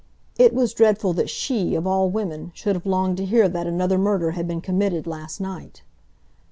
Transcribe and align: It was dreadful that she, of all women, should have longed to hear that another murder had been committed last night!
It 0.39 0.55
was 0.55 0.73
dreadful 0.73 1.13
that 1.13 1.29
she, 1.29 1.75
of 1.75 1.85
all 1.85 2.09
women, 2.09 2.51
should 2.55 2.75
have 2.75 2.87
longed 2.87 3.17
to 3.17 3.25
hear 3.25 3.47
that 3.47 3.67
another 3.67 3.99
murder 3.99 4.31
had 4.31 4.47
been 4.47 4.59
committed 4.59 5.05
last 5.05 5.39
night! 5.39 5.83